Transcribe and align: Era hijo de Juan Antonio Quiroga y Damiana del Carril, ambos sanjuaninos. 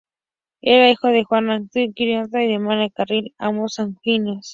Era 0.63 0.89
hijo 0.89 1.09
de 1.09 1.25
Juan 1.25 1.51
Antonio 1.51 1.93
Quiroga 1.93 2.43
y 2.43 2.51
Damiana 2.51 2.81
del 2.81 2.91
Carril, 2.91 3.35
ambos 3.37 3.75
sanjuaninos. 3.75 4.49